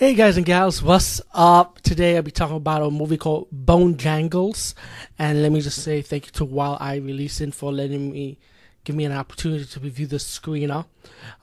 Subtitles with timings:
[0.00, 1.82] Hey guys and gals, what's up?
[1.82, 4.74] Today I'll be talking about a movie called Bone Jangles,
[5.18, 8.38] and let me just say thank you to Wild Eye Releasing for letting me
[8.84, 10.86] give me an opportunity to review the screener.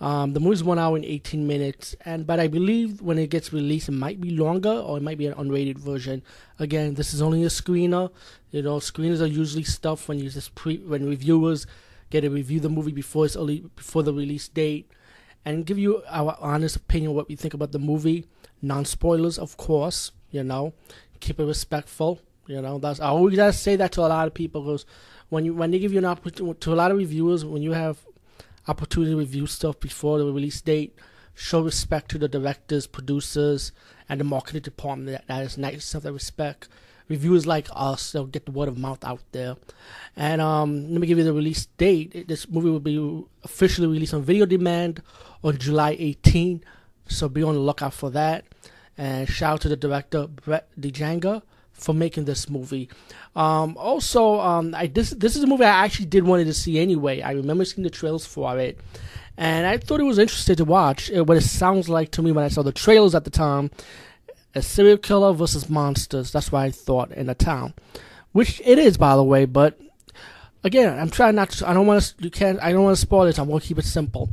[0.02, 3.54] Um, the movie's one hour and 18 minutes, and but I believe when it gets
[3.54, 6.24] released, it might be longer or it might be an unrated version.
[6.58, 8.10] Again, this is only a screener.
[8.50, 11.68] You know, screeners are usually stuff when you just pre when reviewers
[12.10, 14.92] get to review the movie before it's early, before the release date,
[15.48, 18.26] and give you our honest opinion what we think about the movie
[18.62, 20.12] non spoilers, of course.
[20.30, 20.74] You know,
[21.22, 22.20] keep it respectful.
[22.48, 24.86] You know, that's I always gotta say that to a lot of people because
[25.30, 27.72] when you when they give you an opportunity to a lot of reviewers when you
[27.72, 27.98] have
[28.68, 30.94] opportunity to review stuff before the release date,
[31.34, 33.72] show respect to the directors, producers,
[34.10, 35.12] and the marketing department.
[35.12, 36.04] That, that is nice stuff.
[36.04, 36.68] That respect.
[37.10, 39.56] Reviewers like us, they'll get the word of mouth out there.
[40.16, 42.28] And um, let me give you the release date.
[42.28, 45.02] This movie will be officially released on video demand
[45.44, 46.64] on July 18.
[47.08, 48.46] So be on the lookout for that.
[48.98, 51.42] And shout out to the director Brett DeJager
[51.78, 52.90] for making this movie.
[53.36, 56.80] Um, also, um, I this this is a movie I actually did wanted to see
[56.80, 57.22] anyway.
[57.22, 58.80] I remember seeing the trailers for it,
[59.38, 61.12] and I thought it was interesting to watch.
[61.12, 63.70] Uh, what it sounds like to me when I saw the trailers at the time,
[64.58, 66.32] a serial killer versus monsters.
[66.32, 67.74] That's what I thought in the town,
[68.32, 69.46] which it is by the way.
[69.46, 69.80] But
[70.64, 71.70] again, I'm trying not to.
[71.70, 72.24] I don't want to.
[72.24, 72.60] You can't.
[72.62, 73.40] I don't want to spoil it.
[73.40, 74.30] I'm to keep it simple.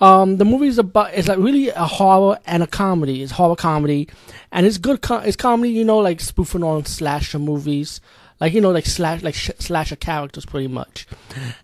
[0.00, 3.22] Um, the movie is about it's like really a horror and a comedy.
[3.22, 4.08] It's horror comedy,
[4.50, 4.98] and it's good.
[5.10, 8.00] It's comedy, you know, like spoofing on slasher movies,
[8.40, 11.06] like you know, like slash like sh- slasher characters, pretty much.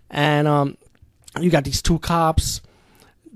[0.09, 0.77] And um,
[1.39, 2.61] you got these two cops.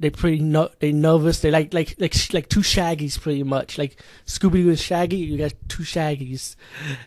[0.02, 1.42] They pretty no- they nervous.
[1.42, 5.18] They like like like like two shaggies, pretty much like Scooby Doo and Shaggy.
[5.18, 6.56] You got two shaggies,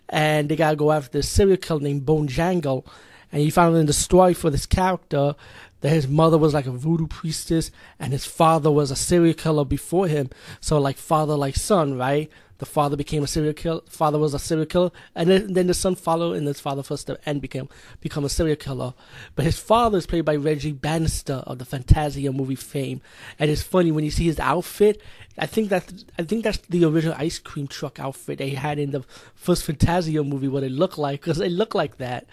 [0.08, 2.86] and they gotta go after this serial killer named Bone Jangle.
[3.32, 5.34] And you find in the story for this character
[5.80, 9.64] that his mother was like a voodoo priestess and his father was a serial killer
[9.64, 10.30] before him.
[10.60, 12.30] So like father like son, right?
[12.64, 13.82] The father became a serial killer.
[13.90, 17.20] Father was a serial killer, and then, then the son followed, in his father footsteps
[17.26, 17.68] and became
[18.00, 18.94] become a serial killer.
[19.34, 23.02] But his father is played by Reggie Bannister of the Phantasm movie fame,
[23.38, 25.02] and it's funny when you see his outfit.
[25.36, 28.92] I think that I think that's the original ice cream truck outfit they had in
[28.92, 29.04] the
[29.34, 30.48] first Phantasm movie.
[30.48, 32.26] What it looked like, because it looked like that.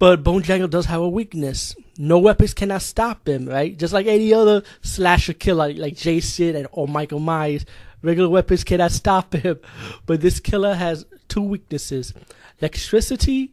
[0.00, 1.76] But Bone Jangle does have a weakness.
[1.96, 3.78] No weapons cannot stop him, right?
[3.78, 7.64] Just like any other slasher killer, like Jason and or Michael Myers,
[8.02, 9.58] regular weapons cannot stop him.
[10.06, 12.12] But this killer has two weaknesses:
[12.60, 13.52] electricity,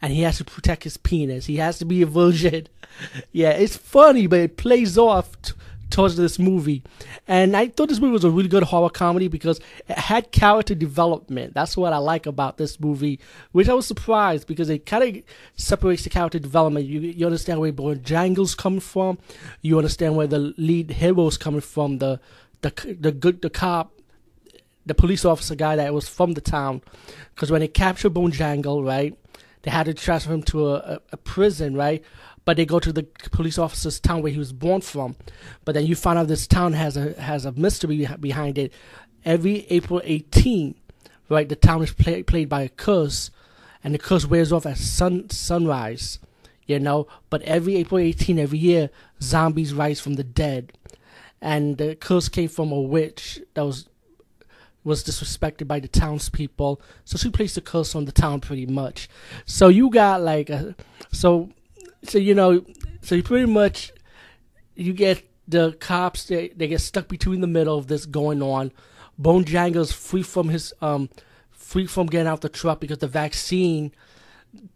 [0.00, 1.46] and he has to protect his penis.
[1.46, 2.68] He has to be a virgin.
[3.32, 5.40] yeah, it's funny, but it plays off.
[5.42, 5.52] T-
[5.94, 6.82] towards this movie.
[7.28, 10.74] And I thought this movie was a really good horror comedy because it had character
[10.74, 11.54] development.
[11.54, 13.20] That's what I like about this movie,
[13.52, 15.22] which I was surprised because it kind of
[15.56, 16.86] separates the character development.
[16.86, 19.18] You, you understand where Bone Jangles come from.
[19.62, 21.98] You understand where the lead hero is coming from.
[21.98, 22.20] The
[22.62, 23.92] the the good the cop
[24.86, 26.82] the police officer guy that was from the town,
[27.34, 29.16] because when they captured Bone Jangle, right,
[29.62, 32.04] they had to transfer him to a, a, a prison, right?
[32.44, 35.16] but they go to the police officer's town where he was born from.
[35.64, 38.72] But then you find out this town has a has a mystery behind it.
[39.24, 40.74] Every April 18,
[41.30, 43.30] right, the town is play, played by a curse,
[43.82, 46.18] and the curse wears off at sun sunrise,
[46.66, 47.06] you know.
[47.30, 48.90] But every April 18, every year,
[49.22, 50.72] zombies rise from the dead,
[51.40, 53.88] and the curse came from a witch that was
[54.84, 56.80] was disrespected by the townspeople.
[57.04, 59.08] So she placed a curse on the town pretty much.
[59.46, 60.74] So you got like a
[61.10, 61.50] so
[62.02, 62.64] so you know,
[63.00, 63.92] so you pretty much
[64.74, 68.72] you get the cops they they get stuck between the middle of this going on.
[69.18, 71.08] Bone Jangle's free from his um
[71.50, 73.92] free from getting out the truck because the vaccine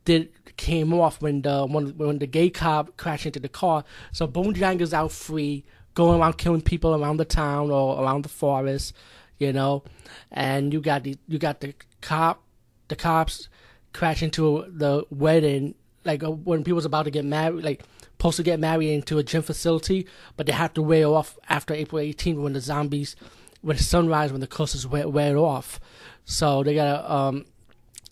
[0.05, 3.85] did came off when the when, when the gay cop crashed into the car.
[4.13, 5.65] So Bone Jangle's out free,
[5.99, 8.95] going around killing people around the town or around the forest,
[9.39, 9.83] you know.
[10.31, 12.41] And you got the you got the cop
[12.87, 13.49] the cops
[13.93, 15.75] crash into the wedding
[16.05, 19.25] like uh, when people's about to get married, like supposed to get married into a
[19.25, 20.07] gym facility,
[20.37, 23.17] but they have to wear off after April 18th when the zombies,
[23.61, 25.81] when the sunrise, when the curses wear, wear off.
[26.25, 27.45] So they gotta, um,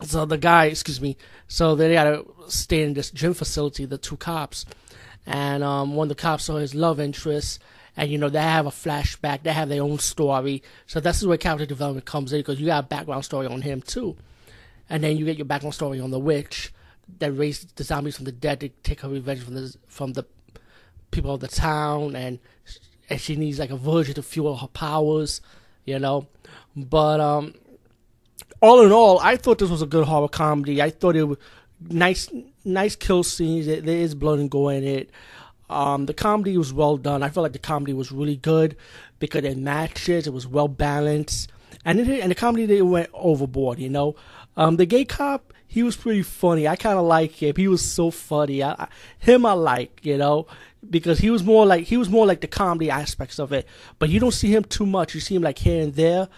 [0.02, 1.16] so the guy, excuse me,
[1.46, 4.66] so they gotta stay in this gym facility, the two cops,
[5.24, 7.60] and um, one of the cops saw his love interest,
[7.96, 10.62] and you know they have a flashback, they have their own story.
[10.86, 13.62] So this is where character development comes in because you got a background story on
[13.62, 14.16] him too,
[14.88, 16.72] and then you get your background story on the witch
[17.18, 20.24] that raised the zombies from the dead to take her revenge from the from the
[21.10, 22.38] people of the town, and
[23.08, 25.40] and she needs like a virgin to fuel her powers,
[25.84, 26.26] you know.
[26.74, 27.54] But um,
[28.60, 30.82] all in all, I thought this was a good horror comedy.
[30.82, 31.38] I thought it was
[31.88, 32.28] nice,
[32.64, 33.66] nice kill scenes.
[33.66, 35.10] There is blood and gore in it.
[35.68, 37.22] Um, the comedy was well done.
[37.22, 38.76] I felt like the comedy was really good
[39.18, 40.26] because it matches.
[40.26, 41.50] It was well balanced,
[41.84, 43.78] and it, and the comedy they went overboard.
[43.78, 44.16] You know,
[44.56, 46.66] um, the gay cop he was pretty funny.
[46.66, 47.54] I kind of like him.
[47.56, 48.62] He was so funny.
[48.62, 50.00] I, I, him I like.
[50.02, 50.46] You know,
[50.88, 53.66] because he was more like he was more like the comedy aspects of it.
[53.98, 55.14] But you don't see him too much.
[55.14, 56.28] You see him like here and there,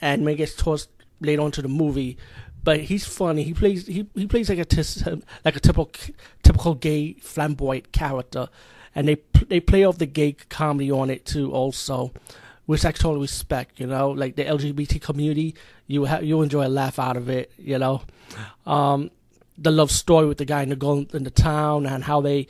[0.00, 0.88] and when it gets towards
[1.20, 2.16] later on to the movie.
[2.62, 3.42] But he's funny.
[3.42, 5.90] He plays he, he plays like a like a typical
[6.42, 8.48] typical gay flamboyant character,
[8.94, 9.18] and they
[9.48, 12.12] they play off the gay comedy on it too also,
[12.66, 13.80] which I totally respect.
[13.80, 15.54] You know, like the LGBT community,
[15.86, 17.50] you ha- you enjoy a laugh out of it.
[17.56, 18.02] You know,
[18.66, 19.10] um,
[19.56, 22.46] the love story with the guy in the girl in the town and how they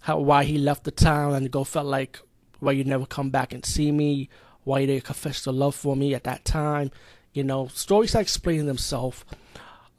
[0.00, 2.20] how why he left the town and the girl felt like
[2.60, 4.28] why you never come back and see me,
[4.64, 6.90] why they confessed their love for me at that time.
[7.32, 9.24] You know, stories that explain themselves.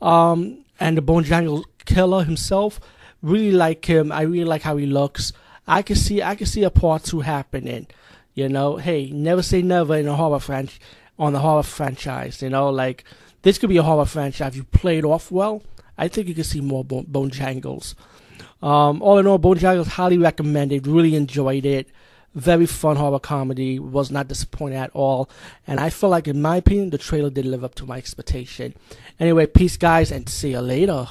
[0.02, 2.80] Um, and the Bone Jangle killer himself,
[3.22, 4.12] really like him.
[4.12, 5.34] I really like how he looks.
[5.68, 7.88] I can see I can see a part two happening.
[8.34, 10.80] You know, hey, never say never in a horror franchise
[11.20, 12.42] on the horror franchise.
[12.42, 13.04] You know, like
[13.42, 14.50] this could be a horror franchise.
[14.50, 15.62] If you play it off well,
[15.98, 17.96] I think you can see more Bone, bone Jangles.
[18.62, 20.88] Um, all in all, Bone Jangles highly recommended.
[20.88, 21.90] Really enjoyed it.
[22.36, 23.80] Very fun horror comedy.
[23.80, 25.30] Was not disappointed at all.
[25.66, 28.76] And I feel like, in my opinion, the trailer did live up to my expectation.
[29.20, 31.08] Anyway, peace, guys, and see you later.